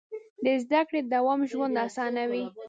د 0.43 0.45
زده 0.63 0.81
کړې 0.87 1.01
دوام 1.13 1.41
ژوند 1.51 1.75
اسانوي. 1.85 2.45